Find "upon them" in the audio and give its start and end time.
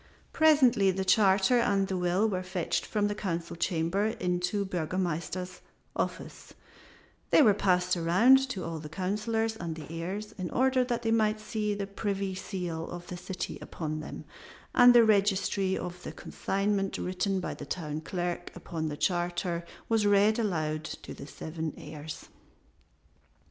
13.61-14.25